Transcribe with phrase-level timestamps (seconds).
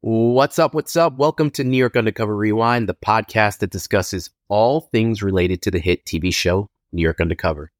[0.00, 0.72] What's up?
[0.72, 1.18] What's up?
[1.18, 5.80] Welcome to New York Undercover Rewind, the podcast that discusses all things related to the
[5.80, 7.72] hit TV show New York Undercover.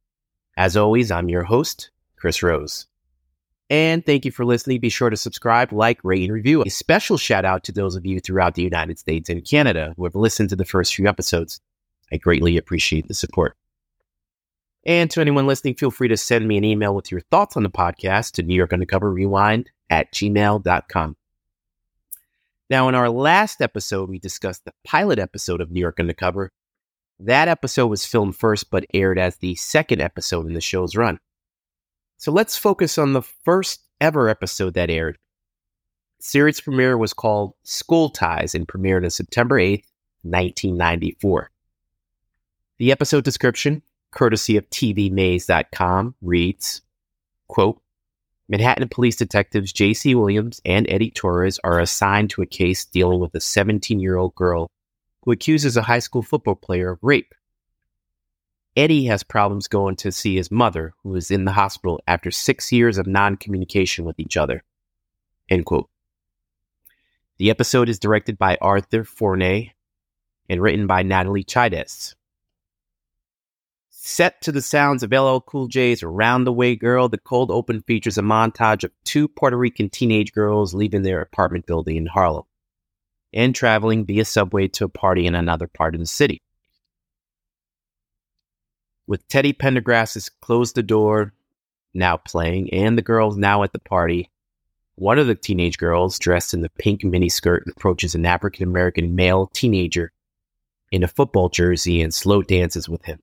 [0.59, 2.86] As always, I'm your host, Chris Rose.
[3.71, 4.80] And thank you for listening.
[4.80, 6.64] Be sure to subscribe, like, rate, and review.
[6.66, 10.05] A special shout out to those of you throughout the United States and Canada who
[10.05, 11.62] have listened to the first few episodes.
[12.12, 13.57] I greatly appreciate the support.
[14.87, 17.62] And to anyone listening, feel free to send me an email with your thoughts on
[17.62, 21.16] the podcast to New York Undercover Rewind at gmail.com.
[22.70, 26.51] Now, in our last episode, we discussed the pilot episode of New York Undercover.
[27.20, 31.19] That episode was filmed first but aired as the second episode in the show's run.
[32.16, 35.19] So let's focus on the first ever episode that aired.
[36.20, 39.84] Series premiere was called School Ties and premiered on September 8th,
[40.23, 41.51] 1994.
[42.78, 43.83] The episode description,
[44.14, 46.82] courtesy of TVMaze.com, reads,
[47.48, 47.80] quote,
[48.48, 50.14] Manhattan police detectives J.C.
[50.14, 54.34] Williams and Eddie Torres are assigned to a case dealing with a 17 year old
[54.34, 54.70] girl
[55.22, 57.34] who accuses a high school football player of rape.
[58.77, 62.72] Eddie has problems going to see his mother, who is in the hospital after six
[62.72, 64.62] years of non communication with each other.
[65.48, 65.89] End quote.
[67.39, 69.72] The episode is directed by Arthur Forney
[70.48, 72.14] and written by Natalie Chaidez.
[74.06, 77.80] Set to the sounds of LL Cool J's Around the Way Girl, the cold open
[77.80, 82.44] features a montage of two Puerto Rican teenage girls leaving their apartment building in Harlem
[83.33, 86.42] and traveling via subway to a party in another part of the city.
[89.06, 91.33] With Teddy Pendergrass's Close the Door
[91.94, 94.28] now playing and the girls now at the party,
[94.96, 99.46] one of the teenage girls, dressed in the pink miniskirt, approaches an African American male
[99.46, 100.12] teenager
[100.92, 103.18] in a football jersey and slow dances with him.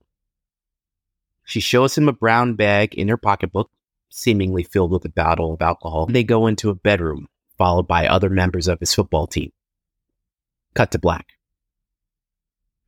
[1.45, 3.69] She shows him a brown bag in her pocketbook,
[4.09, 6.05] seemingly filled with a bottle of alcohol.
[6.07, 9.51] They go into a bedroom, followed by other members of his football team.
[10.73, 11.27] Cut to black.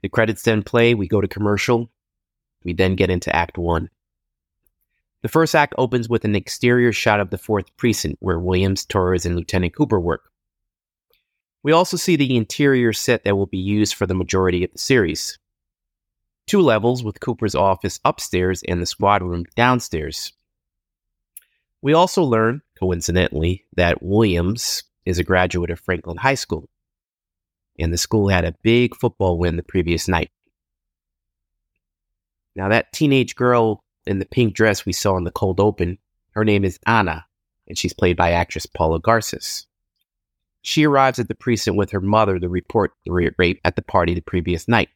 [0.01, 1.89] The credits then play, we go to commercial,
[2.63, 3.89] we then get into Act 1.
[5.21, 9.25] The first act opens with an exterior shot of the 4th Precinct, where Williams, Torres,
[9.25, 10.23] and Lieutenant Cooper work.
[11.63, 14.77] We also see the interior set that will be used for the majority of the
[14.77, 15.39] series.
[16.47, 20.33] Two levels with Cooper's office upstairs and the squad room downstairs.
[21.81, 26.69] We also learn, coincidentally, that Williams is a graduate of Franklin High School,
[27.79, 30.31] and the school had a big football win the previous night.
[32.55, 35.97] Now, that teenage girl in the pink dress we saw in the cold open,
[36.31, 37.25] her name is Anna,
[37.67, 39.65] and she's played by actress Paula Garces.
[40.61, 44.13] She arrives at the precinct with her mother to report the rape at the party
[44.13, 44.89] the previous night.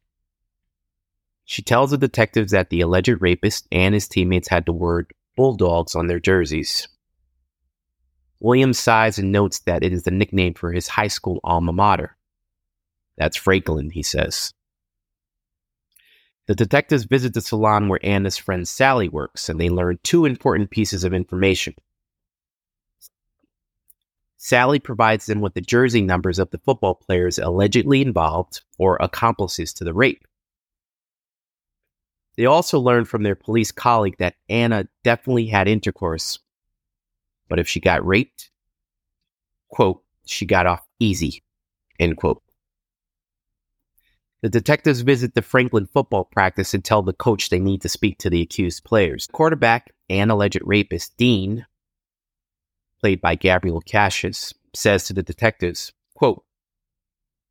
[1.50, 5.96] She tells the detectives that the alleged rapist and his teammates had the word Bulldogs
[5.96, 6.90] on their jerseys.
[8.41, 12.18] Williams sighs and notes that it is the nickname for his high school alma mater.
[13.18, 14.53] That's Franklin, he says.
[16.47, 20.69] The detectives visit the salon where Anna's friend Sally works, and they learn two important
[20.69, 21.75] pieces of information.
[24.35, 29.72] Sally provides them with the jersey numbers of the football players allegedly involved or accomplices
[29.75, 30.28] to the rape.
[32.37, 36.37] They also learned from their police colleague that Anna definitely had intercourse,
[37.49, 38.51] but if she got raped,
[39.69, 41.43] quote, she got off easy,
[41.99, 42.43] end quote.
[44.43, 48.19] The detectives visit the Franklin football practice and tell the coach they need to speak
[48.19, 49.27] to the accused players.
[49.31, 51.65] Quarterback and alleged rapist Dean,
[53.01, 56.43] played by Gabriel Casseus, says to the detectives, quote,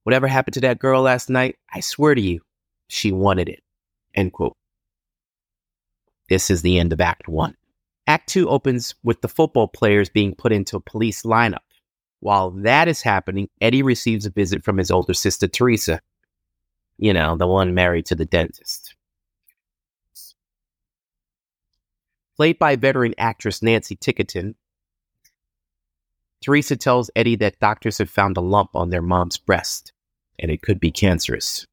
[0.05, 2.43] Whatever happened to that girl last night, I swear to you,
[2.87, 3.65] she wanted it.
[4.15, 4.57] End quote.
[6.29, 7.57] This is the end of Act 1.
[8.07, 11.59] Act 2 opens with the football players being put into a police lineup.
[12.21, 16.01] While that is happening, Eddie receives a visit from his older sister, Teresa,
[16.99, 18.95] you know, the one married to the dentist.
[22.37, 24.55] Played by veteran actress Nancy Ticotin,
[26.43, 29.93] Teresa tells Eddie that doctors have found a lump on their mom's breast
[30.39, 31.67] and it could be cancerous.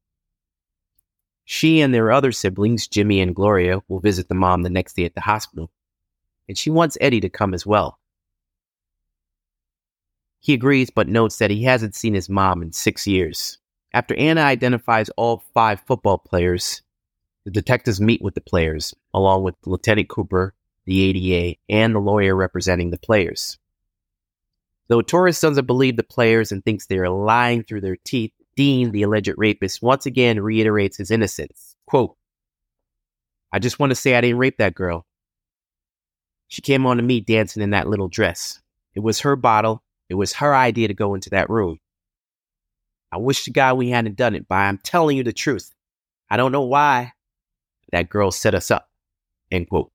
[1.44, 5.04] She and their other siblings, Jimmy and Gloria, will visit the mom the next day
[5.04, 5.70] at the hospital,
[6.48, 7.98] and she wants Eddie to come as well.
[10.40, 13.58] He agrees but notes that he hasn't seen his mom in six years.
[13.94, 16.82] After Anna identifies all five football players,
[17.44, 20.54] the detectives meet with the players, along with Lieutenant Cooper,
[20.84, 23.58] the ADA, and the lawyer representing the players.
[24.88, 28.92] Though Torres doesn't believe the players and thinks they are lying through their teeth, Dean,
[28.92, 31.76] the alleged rapist, once again reiterates his innocence.
[31.86, 32.16] Quote,
[33.52, 35.06] I just want to say I didn't rape that girl.
[36.48, 38.60] She came on to me dancing in that little dress.
[38.94, 39.82] It was her bottle.
[40.08, 41.78] It was her idea to go into that room.
[43.12, 45.72] I wish to God we hadn't done it, but I'm telling you the truth.
[46.28, 47.12] I don't know why
[47.92, 48.90] that girl set us up.
[49.52, 49.92] End quote.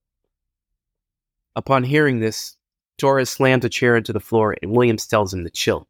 [1.54, 2.56] Upon hearing this,
[2.98, 5.88] Torres slams a chair into the floor and Williams tells him to chill.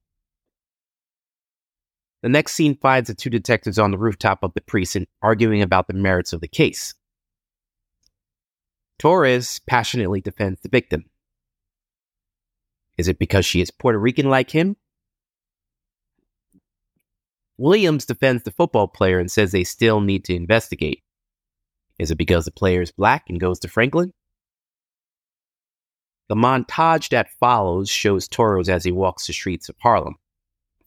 [2.21, 5.87] The next scene finds the two detectives on the rooftop of the precinct arguing about
[5.87, 6.93] the merits of the case.
[8.97, 11.05] Torres passionately defends the victim.
[12.97, 14.75] Is it because she is Puerto Rican like him?
[17.57, 21.03] Williams defends the football player and says they still need to investigate.
[21.97, 24.13] Is it because the player is black and goes to Franklin?
[26.27, 30.15] The montage that follows shows Torres as he walks the streets of Harlem,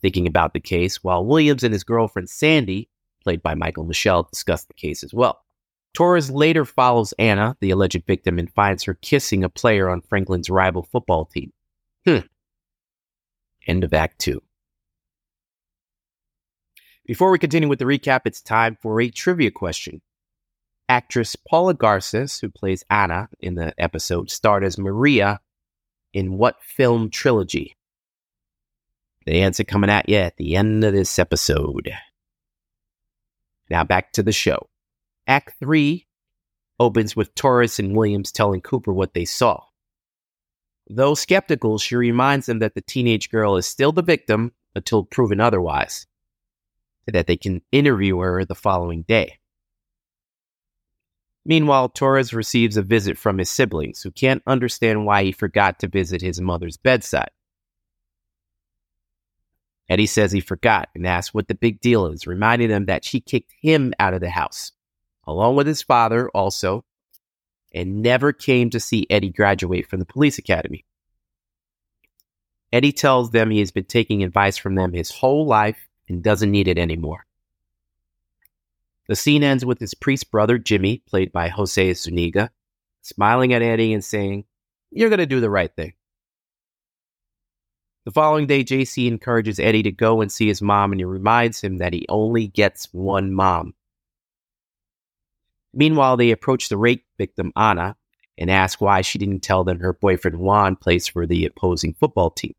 [0.03, 2.89] thinking about the case, while Williams and his girlfriend Sandy,
[3.23, 5.43] played by Michael Michele, discuss the case as well.
[5.95, 10.51] Torres later follows Anna, the alleged victim, and finds her kissing a player on Franklin's
[10.51, 11.53] rival football team.
[12.07, 12.19] Hmm.
[13.67, 14.43] End of Act 2.
[17.05, 20.01] Before we continue with the recap, it's time for a trivia question.
[20.89, 25.41] Actress Paula Garces, who plays Anna in the episode, starred as Maria
[26.13, 27.77] in what film trilogy?
[29.25, 31.93] The answer coming at you at the end of this episode.
[33.71, 34.69] Now back to the show.
[35.27, 36.07] Act 3
[36.81, 39.63] opens with Torres and Williams telling Cooper what they saw.
[40.89, 45.41] Though skeptical, she reminds them that the teenage girl is still the victim until proven
[45.41, 46.07] otherwise,
[47.07, 49.39] so that they can interview her the following day.
[51.45, 55.89] Meanwhile, Torres receives a visit from his siblings, who can't understand why he forgot to
[55.89, 57.31] visit his mother's bedside.
[59.93, 63.21] Eddie says he forgot and asks what the big deal is, reminding them that she
[63.21, 64.73] kicked him out of the house,
[65.27, 66.83] along with his father also,
[67.75, 70.87] and never came to see Eddie graduate from the police academy.
[72.73, 76.51] Eddie tells them he has been taking advice from them his whole life and doesn't
[76.51, 77.27] need it anymore.
[79.09, 82.51] The scene ends with his priest brother, Jimmy, played by Jose Zuniga,
[83.03, 84.47] smiling at Eddie and saying,
[84.91, 85.93] You're going to do the right thing.
[88.05, 91.61] The following day, JC encourages Eddie to go and see his mom and he reminds
[91.61, 93.75] him that he only gets one mom.
[95.73, 97.97] Meanwhile, they approach the rape victim, Anna,
[98.37, 102.31] and ask why she didn't tell them her boyfriend Juan plays for the opposing football
[102.31, 102.55] team.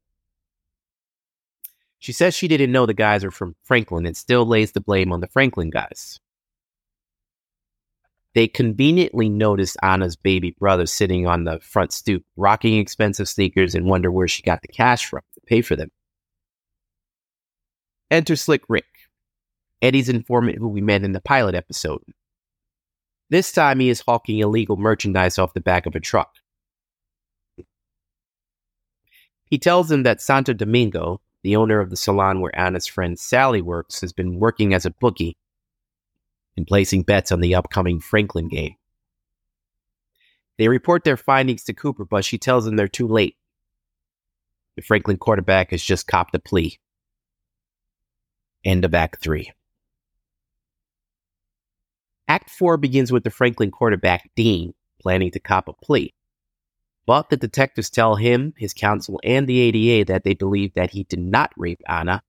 [1.99, 5.11] She says she didn't know the guys are from Franklin and still lays the blame
[5.11, 6.19] on the Franklin guys.
[8.33, 13.85] They conveniently notice Anna's baby brother sitting on the front stoop, rocking expensive sneakers, and
[13.85, 15.89] wonder where she got the cash from pay for them.
[18.11, 18.85] Enter Slick Rick,
[19.81, 22.01] Eddie's informant who we met in the pilot episode.
[23.29, 26.29] This time he is hawking illegal merchandise off the back of a truck.
[29.45, 33.61] He tells them that Santo Domingo, the owner of the salon where Anna's friend Sally
[33.61, 35.37] works, has been working as a bookie
[36.55, 38.75] and placing bets on the upcoming Franklin game.
[40.57, 43.35] They report their findings to Cooper, but she tells them they're too late.
[44.75, 46.79] The Franklin quarterback has just copped a plea.
[48.65, 49.51] End of Act 3.
[52.27, 56.13] Act 4 begins with the Franklin quarterback, Dean, planning to cop a plea.
[57.05, 61.03] But the detectives tell him, his counsel, and the ADA that they believe that he
[61.03, 62.23] did not rape Anna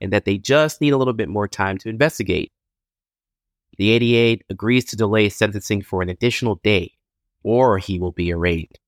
[0.00, 2.52] and that they just need a little bit more time to investigate.
[3.76, 6.94] The ADA agrees to delay sentencing for an additional day,
[7.42, 8.78] or he will be arraigned.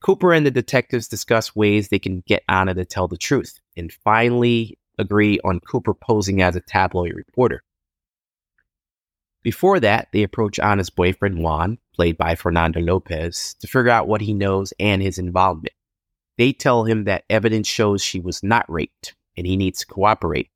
[0.00, 3.92] Cooper and the detectives discuss ways they can get Anna to tell the truth, and
[3.92, 7.62] finally agree on Cooper posing as a tabloid reporter.
[9.42, 14.20] Before that, they approach Anna's boyfriend, Juan, played by Fernando Lopez, to figure out what
[14.20, 15.74] he knows and his involvement.
[16.36, 20.50] They tell him that evidence shows she was not raped, and he needs to cooperate.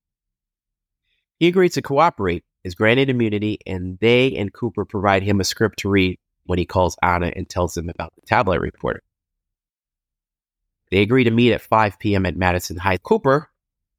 [1.39, 5.81] He agrees to cooperate, is granted immunity, and they and Cooper provide him a script
[5.81, 9.03] to read when he calls Anna and tells him about the tabloid reporter.
[10.93, 12.27] They agree to meet at 5 p.m.
[12.27, 12.99] at Madison High.
[12.99, 13.49] Cooper,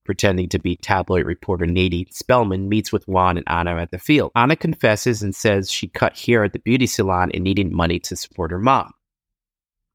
[0.06, 4.32] pretending to be tabloid reporter Nadine Spellman, meets with Juan and Anna at the field.
[4.36, 8.16] Anna confesses and says she cut hair at the beauty salon and needed money to
[8.16, 8.94] support her mom.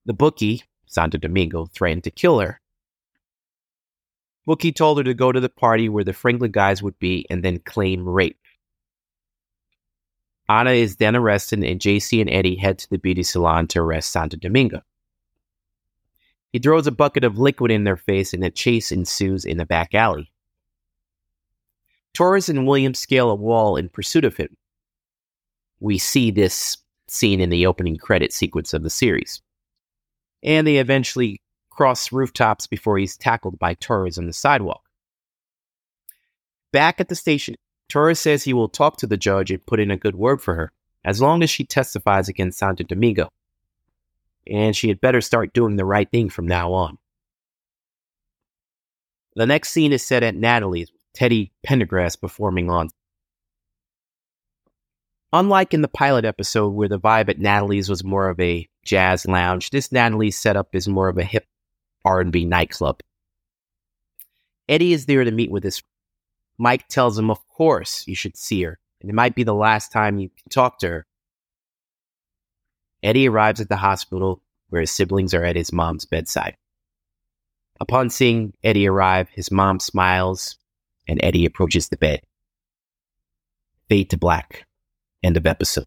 [0.07, 2.61] The bookie, Santo Domingo, threatened to kill her,
[4.45, 7.45] Bookie told her to go to the party where the Franklin guys would be and
[7.45, 8.40] then claim rape.
[10.49, 14.11] Anna is then arrested, and JC and Eddie head to the beauty salon to arrest
[14.11, 14.81] Santo Domingo.
[16.52, 19.67] He throws a bucket of liquid in their face, and a chase ensues in the
[19.67, 20.33] back alley.
[22.14, 24.57] Torres and Williams scale a wall in pursuit of him.
[25.78, 29.40] We see this scene in the opening credit sequence of the series.
[30.43, 31.40] And they eventually
[31.71, 34.83] cross rooftops before he's tackled by Torres on the sidewalk.
[36.73, 37.55] Back at the station,
[37.88, 40.55] Torres says he will talk to the judge and put in a good word for
[40.55, 40.73] her,
[41.05, 43.28] as long as she testifies against Santo Domingo.
[44.50, 46.99] And she had better start doing the right thing from now on.
[49.37, 52.88] The next scene is set at Natalie's, Teddy Pendergrass performing on.
[55.33, 59.26] Unlike in the pilot episode where the vibe at Natalie's was more of a jazz
[59.26, 61.45] lounge, this Natalie's setup is more of a hip
[62.05, 63.00] R&B nightclub.
[64.69, 65.83] Eddie is there to meet with his
[66.59, 69.93] Mike tells him, of course, you should see her, and it might be the last
[69.93, 71.07] time you can talk to her.
[73.02, 76.57] Eddie arrives at the hospital where his siblings are at his mom's bedside.
[77.81, 80.57] Upon seeing Eddie arrive, his mom smiles
[81.07, 82.21] and Eddie approaches the bed.
[83.88, 84.67] Fade to black.
[85.23, 85.87] End of episode.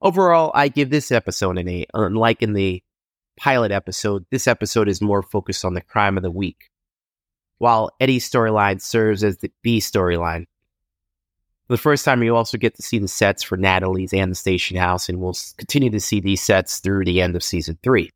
[0.00, 1.90] Overall, I give this episode an 8.
[1.94, 2.82] Unlike in the
[3.38, 6.70] pilot episode, this episode is more focused on the crime of the week
[7.58, 10.46] while Eddie's storyline serves as the B storyline.
[11.68, 14.76] The first time, you also get to see the sets for Natalie's and the station
[14.76, 18.10] house, and we'll continue to see these sets through the end of season three.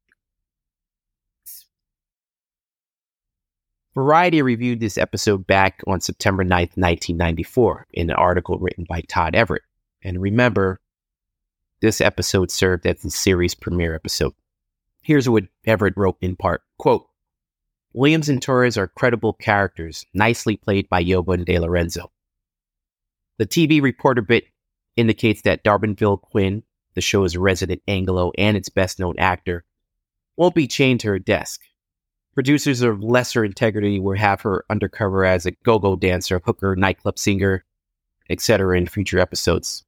[3.97, 9.35] Variety reviewed this episode back on September 9th, 1994, in an article written by Todd
[9.35, 9.63] Everett.
[10.03, 10.81] And remember,
[11.81, 14.33] this episode served as the series premiere episode.
[15.03, 17.09] Here's what Everett wrote in part quote,
[17.93, 22.13] Williams and Torres are credible characters, nicely played by Yoba and De Lorenzo.
[23.41, 24.45] The TV reporter bit
[24.99, 29.65] indicates that D'Arbanville Quinn, the show's resident Anglo and its best known actor,
[30.37, 31.63] won't be chained to her desk.
[32.35, 37.19] Producers of lesser integrity will have her undercover as a go go dancer, hooker, nightclub
[37.19, 37.65] singer,
[38.29, 38.77] etc.
[38.77, 39.87] in future episodes.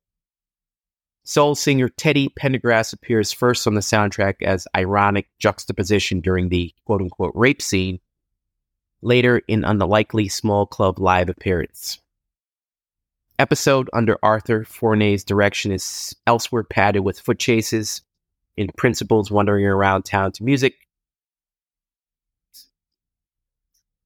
[1.23, 7.03] Soul singer Teddy Pendergrass appears first on the soundtrack as ironic juxtaposition during the quote
[7.03, 8.01] unquote rape scene,
[9.03, 11.99] later in an unlikely small club live appearance.
[13.39, 18.03] Episode under Arthur Forney's direction is elsewhere padded with foot chases
[18.57, 20.75] and principals wandering around town to music.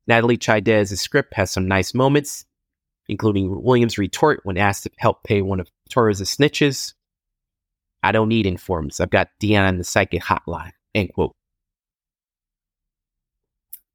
[0.06, 2.44] Natalie Chaidez's script has some nice moments,
[3.08, 6.94] including Williams' retort when asked to help pay one of Torres' snitches.
[8.02, 9.00] I don't need informants.
[9.00, 10.72] I've got Dionne in the psychic hotline.
[10.94, 11.34] End quote.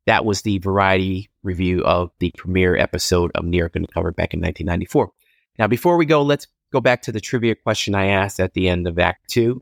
[0.05, 4.41] That was the variety review of the premiere episode of New York Undercover back in
[4.41, 5.11] 1994.
[5.59, 8.69] Now, before we go, let's go back to the trivia question I asked at the
[8.69, 9.61] end of Act Two.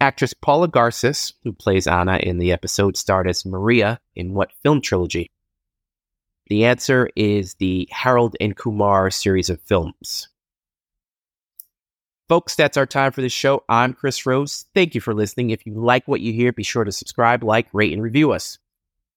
[0.00, 4.80] Actress Paula Garces, who plays Anna in the episode, starred as Maria in what film
[4.80, 5.30] trilogy?
[6.46, 10.28] The answer is the Harold and Kumar series of films.
[12.28, 13.64] Folks, that's our time for this show.
[13.68, 14.66] I'm Chris Rose.
[14.74, 15.50] Thank you for listening.
[15.50, 18.58] If you like what you hear, be sure to subscribe, like, rate, and review us.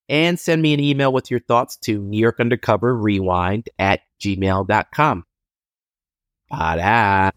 [0.09, 5.25] And send me an email with your thoughts to New York Undercover Rewind at gmail.com.
[6.51, 7.31] Bye.